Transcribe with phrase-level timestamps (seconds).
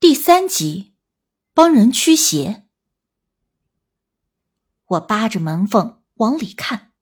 [0.00, 0.94] 第三集，
[1.52, 2.68] 帮人驱邪。
[4.86, 6.92] 我扒着门缝往里看，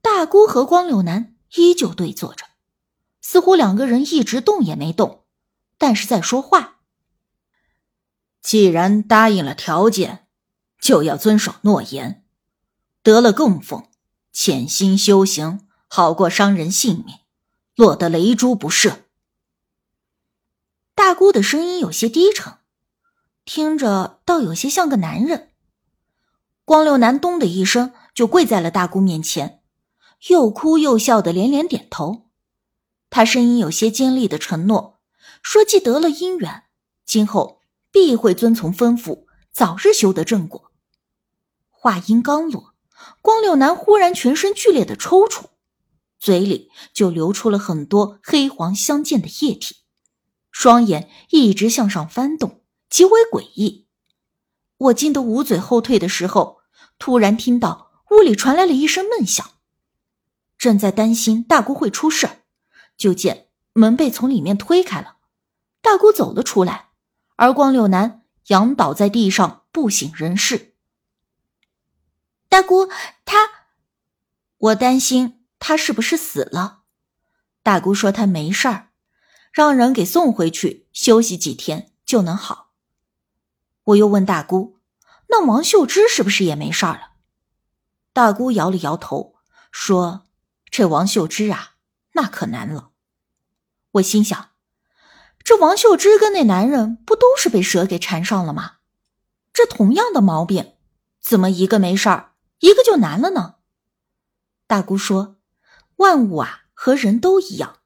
[0.00, 2.46] 大姑和光柳男依旧对坐着，
[3.20, 5.26] 似乎两个人一直动也没动，
[5.76, 6.80] 但是在说话。
[8.40, 10.26] 既然答应了条件，
[10.80, 12.24] 就要遵守诺言。
[13.02, 13.90] 得了供奉，
[14.32, 17.18] 潜心修行，好过伤人性命，
[17.74, 19.03] 落得雷珠不赦。
[20.96, 22.54] 大姑的声音有些低沉，
[23.44, 25.50] 听着倒有些像个男人。
[26.64, 29.60] 光六男咚的一声就跪在了大姑面前，
[30.28, 32.30] 又哭又笑的连连点头。
[33.10, 35.00] 他声音有些尖利的承诺，
[35.42, 36.62] 说既得了姻缘，
[37.04, 40.70] 今后必会遵从吩咐，早日修得正果。
[41.70, 42.74] 话音刚落，
[43.20, 45.46] 光六男忽然全身剧烈的抽搐，
[46.20, 49.78] 嘴里就流出了很多黑黄相间的液体。
[50.54, 53.88] 双眼一直向上翻动，极为诡异。
[54.76, 56.60] 我惊得捂嘴后退的时候，
[56.96, 59.44] 突然听到屋里传来了一声闷响。
[60.56, 62.44] 正在担心大姑会出事，
[62.96, 65.16] 就见门被从里面推开了，
[65.82, 66.90] 大姑走了出来，
[67.34, 70.76] 而光六男仰倒在地上不省人事。
[72.48, 72.88] 大姑，
[73.24, 73.50] 他，
[74.56, 76.84] 我担心他是不是死了。
[77.64, 78.92] 大姑说他没事儿。
[79.54, 82.72] 让人给送回去休息几天就能好。
[83.84, 84.80] 我又问大姑
[85.30, 87.12] ：“那王秀芝是不是也没事儿了？”
[88.12, 89.36] 大姑摇了摇头，
[89.70, 90.26] 说
[90.68, 91.74] ：“这王秀芝啊，
[92.14, 92.90] 那可难了。”
[93.94, 94.50] 我心想：
[95.44, 98.78] 这王秀芝跟那男人不都是被蛇给缠上了吗？
[99.52, 100.74] 这同样的毛病，
[101.20, 103.54] 怎么一个没事儿，一个就难了呢？
[104.66, 105.36] 大姑说
[106.02, 107.78] ：“万物啊，和人都一样。”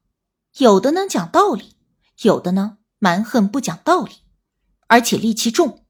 [0.59, 1.77] 有的呢讲道理，
[2.23, 4.11] 有的呢蛮横不讲道理，
[4.89, 5.84] 而且戾气重。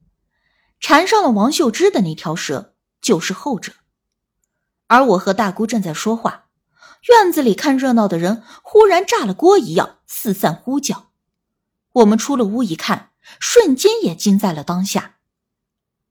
[0.79, 3.73] 缠上了王秀芝的那条蛇就是后者。
[4.87, 6.49] 而我和大姑正在说话，
[7.09, 11.13] 院子里看热闹的人忽然炸了锅一样四散呼叫。
[11.95, 15.17] 我们出了屋一看，瞬间也惊在了当下。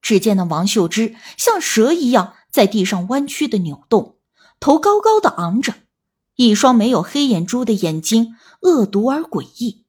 [0.02, 4.18] 只见那王秀芝像蛇一样在地上弯曲的扭动，
[4.60, 5.76] 头高高的昂着。
[6.36, 9.86] 一双没有黑眼珠的眼睛，恶毒而诡异，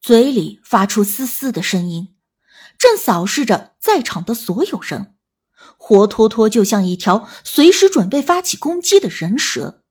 [0.00, 2.14] 嘴里发出嘶嘶的声音，
[2.78, 5.14] 正扫视着在场的所有人，
[5.76, 9.82] 活脱脱就像一条随时准备发起攻击的人蛇。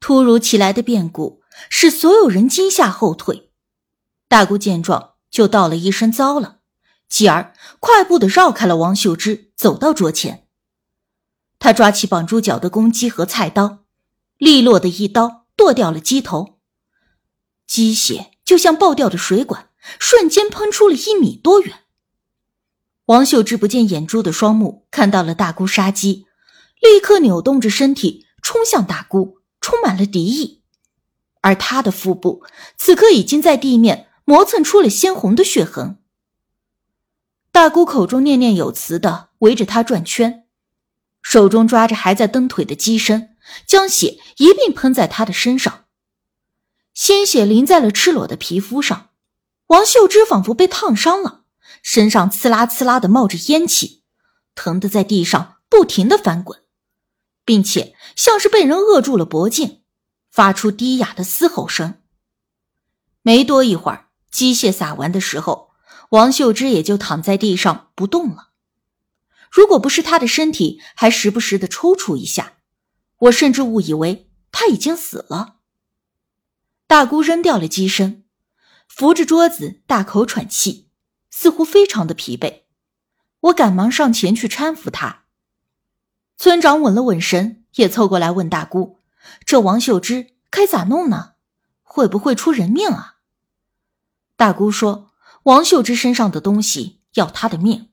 [0.00, 3.50] 突如其来的变故使所有人惊吓后退。
[4.28, 6.60] 大姑见状，就道了一声“糟了”，
[7.08, 10.48] 继而快步的绕开了王秀芝，走到桌前。
[11.58, 13.84] 他抓起绑住脚的公鸡和菜刀。
[14.36, 16.53] 利落的一刀剁掉了鸡头，
[17.66, 21.80] 鸡血就像爆掉的水管，瞬间喷出了一米多远。
[23.06, 26.26] 王秀芝不见眼珠的双目看到了大姑杀鸡，
[26.80, 30.62] 立刻扭动着身体冲向大姑，充满了敌意。
[31.40, 32.44] 而她的腹部
[32.76, 35.98] 此刻已经在地面磨蹭出了鲜红的血痕。
[37.52, 40.44] 大姑口中念念有词的围着她转圈，
[41.22, 43.30] 手中抓着还在蹬腿的鸡身。
[43.66, 45.83] 将血一并喷在他的身上，
[46.94, 49.10] 鲜血淋在了赤裸的皮肤上。
[49.68, 51.44] 王秀芝仿佛被烫伤了，
[51.82, 54.04] 身上刺啦刺啦的冒着烟气，
[54.54, 56.60] 疼得在地上不停的翻滚，
[57.44, 59.82] 并且像是被人扼住了脖颈，
[60.30, 62.02] 发出低哑的嘶吼声。
[63.22, 65.70] 没多一会儿，机械撒完的时候，
[66.10, 68.50] 王秀芝也就躺在地上不动了。
[69.50, 72.58] 如果不是他的身体还时不时的抽搐一下，
[73.18, 75.53] 我甚至误以为他已经死了。
[76.86, 78.24] 大姑扔掉了机身，
[78.88, 80.90] 扶着桌子大口喘气，
[81.30, 82.62] 似乎非常的疲惫。
[83.40, 85.24] 我赶忙上前去搀扶她。
[86.36, 89.00] 村长稳了稳神，也凑过来问大姑
[89.44, 91.34] ：“这王秀芝该咋弄呢？
[91.82, 93.16] 会不会出人命啊？”
[94.36, 95.12] 大姑说
[95.44, 97.90] ：“王秀芝身上的东西要她的命，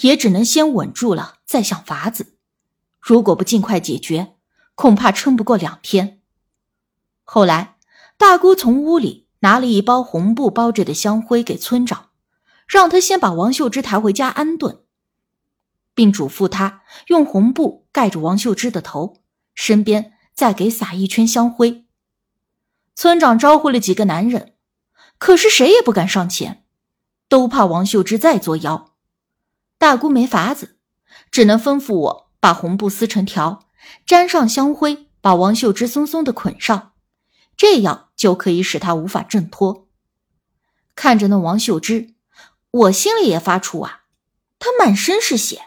[0.00, 2.36] 也只能先稳住了，再想法子。
[3.00, 4.34] 如果不尽快解决。”
[4.78, 6.20] 恐怕撑不过两天。
[7.24, 7.77] 后来，
[8.18, 12.10] 大姑从屋里拿了一包红布包着的香灰给村长，
[12.66, 14.82] 让他先把王秀芝抬回家安顿，
[15.94, 19.18] 并嘱咐他用红布盖住王秀芝的头，
[19.54, 21.86] 身边再给撒一圈香灰。
[22.96, 24.54] 村长招呼了几个男人，
[25.18, 26.64] 可是谁也不敢上前，
[27.28, 28.96] 都怕王秀芝再作妖。
[29.78, 30.76] 大姑没法子，
[31.30, 33.68] 只能吩咐我把红布撕成条。
[34.04, 36.94] 沾上香灰，把王秀芝松松的捆上，
[37.58, 39.88] 这样就可以使他无法挣脱。
[40.94, 42.14] 看着那王秀芝，
[42.70, 44.04] 我心里也发怵啊。
[44.60, 45.66] 他满身是血，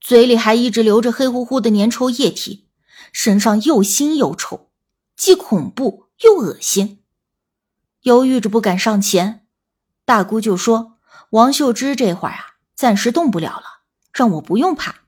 [0.00, 2.66] 嘴里还一直流着黑乎乎的粘稠液体，
[3.12, 4.70] 身上又腥又臭，
[5.14, 7.02] 既恐怖又恶心。
[8.02, 9.46] 犹豫着不敢上前，
[10.04, 10.98] 大姑就说
[11.30, 13.82] ：“王秀芝这会儿啊，暂时动不了了，
[14.12, 15.02] 让我不用怕。”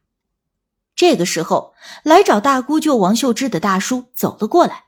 [0.97, 4.85] 这个时候，来找大姑救王秀芝的大叔走了过来。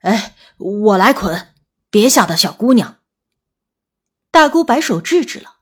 [0.00, 1.54] 哎，我来捆，
[1.90, 2.98] 别吓到小姑娘。”
[4.30, 5.56] 大姑摆手制止了。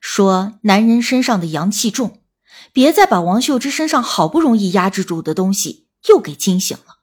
[0.00, 2.22] 说：“男人身上的阳气重，
[2.72, 7.00] 别再把王秀芝身上好不容易压制住的东西又给惊醒了。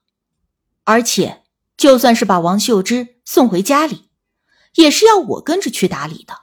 [0.84, 1.44] 而且，
[1.76, 4.10] 就算是把王秀芝送回家里，
[4.74, 6.40] 也是要我跟着去打理的。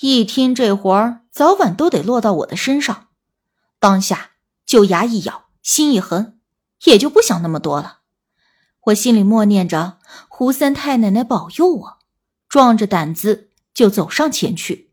[0.00, 3.08] 一听这活儿早晚都得落到我的身上，
[3.78, 4.32] 当下
[4.66, 6.40] 就牙一咬，心一横，
[6.84, 7.97] 也就不想那么多了。
[8.88, 9.98] 我心里默念着
[10.28, 11.98] 胡三太奶奶保佑我，
[12.48, 14.92] 壮着胆子就走上前去。”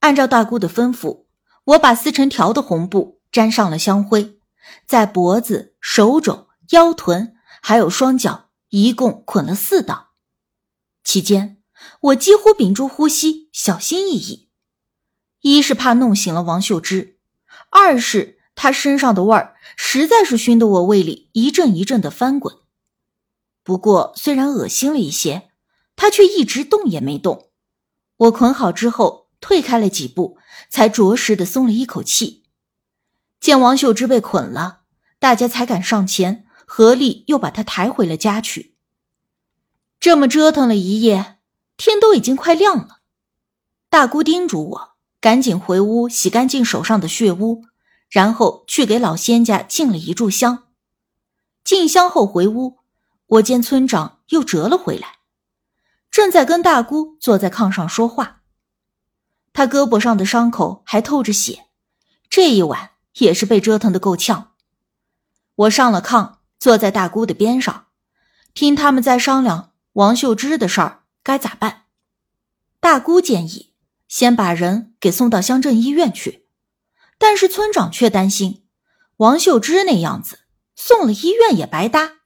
[0.00, 1.24] 按照大姑的吩咐，
[1.64, 4.38] 我把撕成条的红布沾上了香灰，
[4.86, 10.08] 在脖子、手肘、腰臀还有双脚一共捆了四道。
[11.02, 11.62] 期间，
[12.00, 14.50] 我几乎屏住呼吸，小心翼翼。
[15.40, 17.18] 一是怕弄醒了王秀芝，
[17.70, 22.54] 二是她身上的味儿实在是熏得我胃里一阵一阵的翻滚。
[23.68, 25.50] 不过，虽然恶心了一些，
[25.94, 27.50] 他却一直动也没动。
[28.16, 29.28] 我捆好之后。
[29.40, 30.36] 退开了几步，
[30.68, 32.42] 才着实的松了一口气。
[33.38, 34.80] 见王秀芝被捆了，
[35.20, 38.74] 大家才敢上前，合力又把她抬回了家去。
[40.00, 41.36] 这么折腾了一夜，
[41.76, 42.98] 天都已经快亮了。
[43.88, 47.62] 大姑叮嘱我赶紧回屋洗干净手上的血污，
[48.10, 50.64] 然后去给老仙家敬了一炷香。
[51.62, 52.77] 进香后回屋，
[53.28, 55.18] 我见村长又折了回来，
[56.10, 58.42] 正在跟大姑坐在炕上说话。
[59.52, 61.66] 他胳膊上的伤口还透着血，
[62.30, 64.52] 这一晚也是被折腾的够呛。
[65.54, 67.88] 我上了炕，坐在大姑的边上，
[68.54, 71.82] 听他们在商量王秀芝的事儿该咋办。
[72.80, 73.74] 大姑建议
[74.06, 76.46] 先把人给送到乡镇医院去，
[77.18, 78.64] 但是村长却担心
[79.16, 80.38] 王秀芝那样子
[80.76, 82.17] 送了医院也白搭，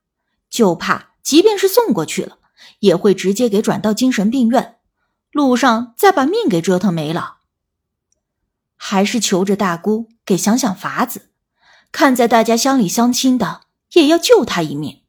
[0.52, 2.38] 就怕即便是送过去了，
[2.80, 4.76] 也会直接给转到精神病院。
[5.30, 7.38] 路上再把命给折腾没了，
[8.76, 11.30] 还是求着大姑给想想法子，
[11.90, 13.62] 看在大家乡里乡亲的，
[13.94, 15.00] 也要救他一命。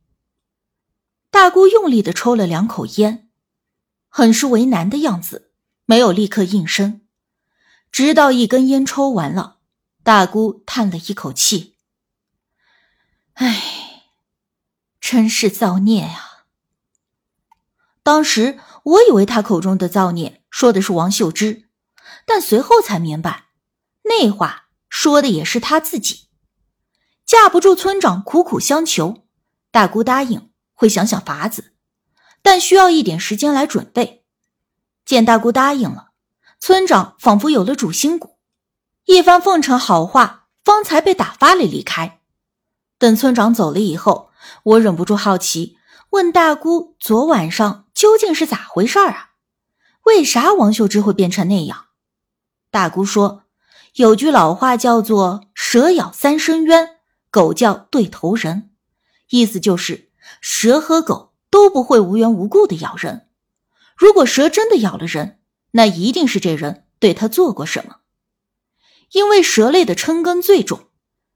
[1.30, 3.28] 大姑用力的抽了两口烟，
[4.08, 5.52] 很是为难的样子，
[5.86, 7.02] 没有立刻应声。
[7.92, 9.58] 直到一根烟抽完了，
[10.04, 11.76] 大姑叹了一口气
[13.36, 13.83] ：“唉，
[15.04, 16.46] 真是造孽呀。”
[18.04, 21.68] 当时我以为他口中的造孽说的是王秀芝，
[22.26, 23.48] 但随后才明白，
[24.04, 26.30] 那话说的也是他自己。
[27.26, 29.26] 架不住村长苦苦相求，
[29.72, 31.74] 大姑答应会想想法子，
[32.42, 34.24] 但需要一点时间来准备。
[35.06, 36.12] 见大姑答应了，
[36.60, 38.38] 村长仿佛有了主心骨，
[39.06, 42.22] 一番奉承好话，方才被打发了离开。
[42.98, 44.32] 等村长走了以后，
[44.64, 45.78] 我忍不住好奇，
[46.12, 47.82] 问大姑昨晚上。
[47.94, 49.30] 究竟是咋回事啊？
[50.04, 51.86] 为啥王秀芝会变成那样？
[52.72, 53.44] 大姑说，
[53.94, 56.98] 有句老话叫做“蛇咬三生冤，
[57.30, 58.72] 狗叫对头人”，
[59.30, 60.10] 意思就是
[60.42, 63.30] 蛇和狗都不会无缘无故的咬人。
[63.96, 65.40] 如果蛇真的咬了人，
[65.72, 67.98] 那一定是这人对他做过什么。
[69.12, 70.88] 因为蛇类的嗔根最重，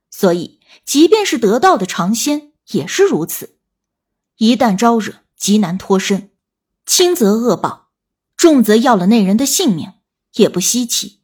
[0.10, 3.58] 所以即便是得道的长仙也是如此，
[4.38, 6.32] 一旦招惹，极难脱身。
[6.86, 7.90] 轻则恶报，
[8.36, 9.94] 重则要了那人的性命，
[10.34, 11.22] 也不稀奇。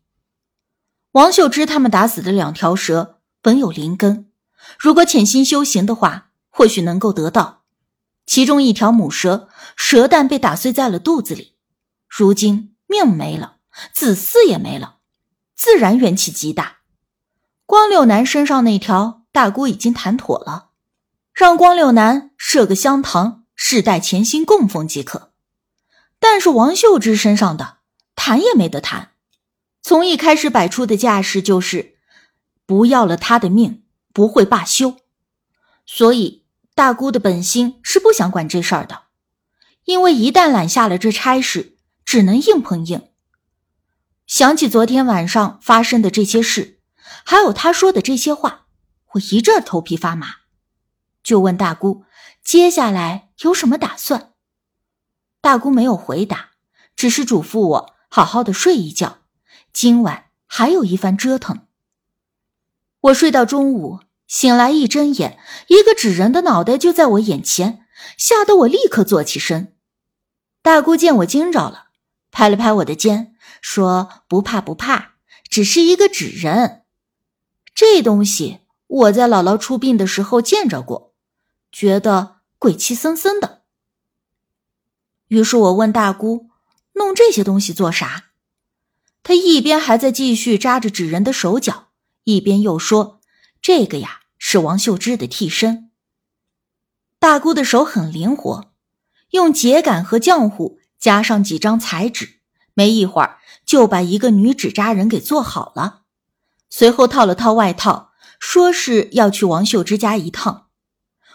[1.12, 4.32] 王秀芝他们打死的两条蛇本有灵根，
[4.78, 7.64] 如果潜心修行的话，或许能够得到。
[8.26, 11.56] 其中一条母蛇，蛇蛋被打碎在了肚子里，
[12.08, 13.58] 如今命没了，
[13.94, 15.00] 子嗣也没了，
[15.56, 16.80] 自然怨气极大。
[17.66, 20.72] 光六男身上那条，大姑已经谈妥了，
[21.34, 25.34] 让光六男设个香堂，世代潜心供奉即可。
[26.20, 27.80] 但是王秀芝身上的
[28.16, 29.13] 谈也没得谈，
[29.82, 31.96] 从一开始摆出的架势就是
[32.68, 34.98] 不要了他的命不会罢休，
[35.88, 39.06] 所以大姑的本心是不想管这事儿的，
[39.86, 41.75] 因为一旦揽下了这差事，
[42.06, 43.10] 只能硬碰硬。
[44.28, 46.80] 想起昨天晚上发生的这些事，
[47.25, 48.68] 还有他说的这些话，
[49.13, 50.36] 我一阵头皮发麻，
[51.24, 52.03] 就问大姑
[52.44, 54.34] 接下来有什么打算。
[55.42, 56.51] 大姑没有回答，
[56.96, 59.20] 只是嘱咐我好好的睡一觉，
[59.72, 61.68] 今晚还有一番折腾。
[63.01, 65.38] 我睡到中午，醒来一睁眼，
[65.68, 67.86] 一个纸人的脑袋就在我眼前，
[68.18, 69.75] 吓得我立刻坐起身。
[70.62, 71.88] 大姑见我惊着了，
[72.32, 75.15] 拍了拍我的肩，说：“不怕不怕，
[75.50, 76.84] 只是一个纸人。
[77.75, 81.12] 这东西我在姥姥出殡的时候见着过，
[81.74, 83.63] 觉得鬼气森森的。”
[85.27, 86.50] 于是我问大姑
[86.94, 88.30] ：“弄这些东西做啥？”
[89.24, 91.88] 她一边还在继续扎着纸人的手脚，
[92.24, 93.20] 一边又说
[93.62, 95.89] ：“这个呀，是王秀芝的替身。”
[97.20, 98.72] 大姑的手很灵活。
[99.32, 102.42] 用秸秆和浆糊加上几张彩纸，
[102.75, 106.01] 没一会儿就把一个女纸扎人给做好了。
[106.70, 110.62] 随后套了套外套，说是要去王秀芝家一趟。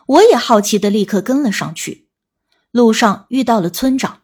[0.08, 2.08] 我也好奇的立刻跟了上去。
[2.70, 4.22] 路上遇到了村长，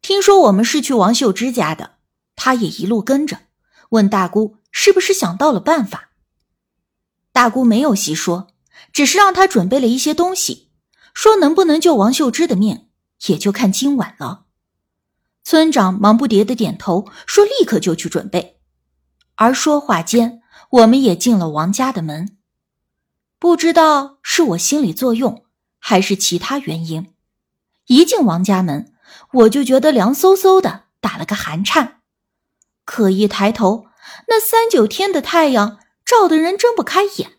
[0.00, 1.96] 听说我们是去王秀芝家的，
[2.34, 3.40] 他也一路跟着，
[3.90, 6.10] 问大姑是不是想到了办法。
[7.32, 8.48] 大姑没有细说，
[8.92, 10.70] 只是让他准备了一些东西，
[11.14, 12.86] 说能不能救王秀芝的命。
[13.26, 14.44] 也就看今晚了。
[15.42, 18.60] 村长忙不迭的点头，说：“立刻就去准备。”
[19.34, 22.37] 而说话间，我们也进了王家的门。
[23.38, 25.44] 不知道是我心理作用，
[25.78, 27.12] 还是其他原因，
[27.86, 28.92] 一进王家门，
[29.32, 32.00] 我就觉得凉飕飕的，打了个寒颤。
[32.84, 33.86] 可一抬头，
[34.28, 37.38] 那三九天的太阳照得人睁不开眼。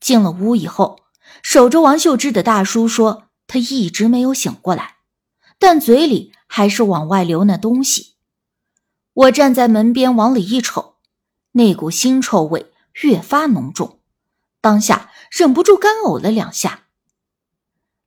[0.00, 1.00] 进了屋以后，
[1.42, 3.24] 守着王秀芝的大叔说。
[3.52, 4.98] 他一直没有醒过来，
[5.58, 8.14] 但嘴里还是往外流那东西。
[9.12, 10.98] 我站在门边往里一瞅，
[11.50, 12.70] 那股腥臭味
[13.02, 13.99] 越发浓重，
[14.60, 16.86] 当下忍不住干呕了两下。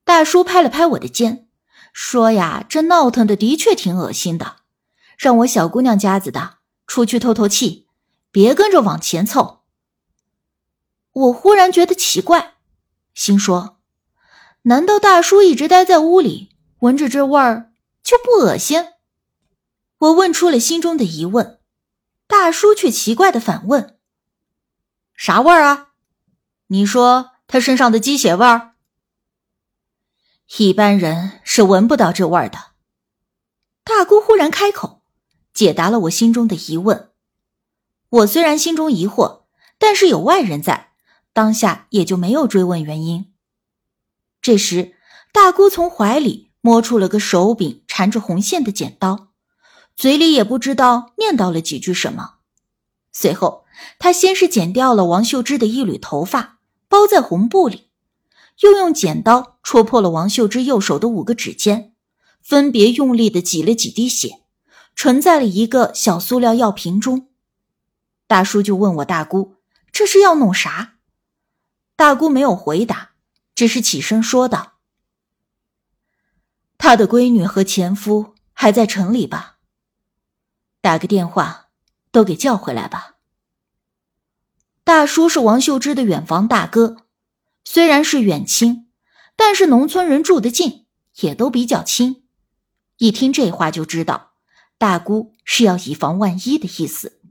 [0.04, 1.48] 大叔拍了拍我的肩，
[1.94, 4.58] 说：“呀，这闹腾的的确挺恶心的，
[5.18, 7.88] 让我小姑娘家子的出去透透气，
[8.32, 9.64] 别跟着往前凑。”
[11.14, 12.56] 我忽然觉得奇怪，
[13.14, 13.80] 心说。
[14.64, 17.72] 难道大叔一直待在屋里，闻着这味儿
[18.04, 18.88] 就不恶心？
[20.00, 21.60] 我问出了心中的疑问，
[22.28, 23.98] 大叔却奇怪的反问
[25.16, 25.93] ：“啥味儿啊？
[26.74, 28.72] 你说他身上的鸡血味儿？
[30.58, 32.72] 一般人是闻不到这味儿的。”
[33.86, 35.04] 大姑忽然开口，
[35.54, 37.12] 解答了我心中的疑问。
[38.10, 39.44] 我虽然心中疑惑，
[39.78, 40.94] 但是有外人在，
[41.32, 43.32] 当下也就没有追问原因。
[44.42, 44.96] 这时，
[45.32, 49.28] 大姑从怀里摸出了个手柄缠着红线的剪刀，
[49.96, 52.38] 嘴里也不知道念叨了几句什么。
[53.12, 53.66] 随后，
[54.00, 56.53] 她先是剪掉了王秀芝的一缕头发，
[56.94, 57.90] 包在红布里，
[58.60, 61.96] 又用剪刀戳破了王秀芝右手的五个指尖，
[62.40, 64.44] 分别用力的挤了几滴血，
[64.94, 67.30] 盛在了一个小塑料药瓶中。
[68.28, 69.56] 大叔就问我大姑
[69.92, 70.98] ：“这是要弄啥？”
[71.98, 73.14] 大姑没有回答。
[73.56, 74.74] 只是起身说道
[76.78, 79.58] ：“他的闺女和前夫还在城里吧？
[80.80, 81.70] 打个电话，
[82.12, 83.13] 都给叫回来吧。”
[84.86, 86.98] 大叔是王秀芝的远房大哥，
[87.64, 88.90] 虽然是远亲，
[89.38, 90.86] 但是农村人住得近，
[91.22, 92.26] 也都比较亲。
[92.98, 94.34] 一听这话就知道，
[94.78, 97.22] 大姑是要以防万一的意思。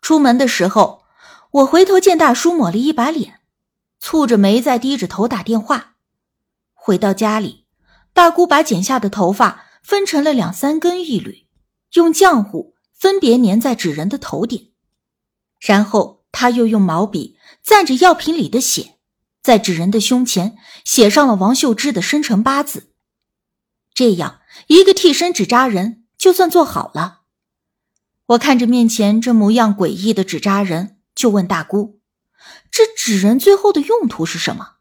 [0.00, 1.02] 出门的时候，
[1.50, 3.40] 我回头见大叔抹了一把脸。
[4.00, 5.96] 蹙着眉在低着头打电话。
[6.74, 7.66] 回到家里，
[8.12, 11.48] 大姑把剪下的头发分成了两三根一缕，
[11.94, 14.73] 用浆糊分别粘在纸人的头顶，
[15.64, 18.98] 然后他又用毛笔蘸着药瓶里的血，
[19.42, 22.92] 在纸人的胸前写上了王秀芝的生辰八字。
[23.94, 27.22] 这样一个替身纸扎人就算做好了。
[28.26, 32.00] 我看着面前这模样诡异的纸扎人，就问大姑。
[32.70, 34.74] 这纸人最后的用途是什么？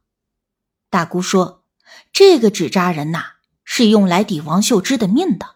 [0.90, 1.64] 大姑说
[2.12, 5.53] ：“这个纸扎人呐，是用来抵王秀芝的命的。”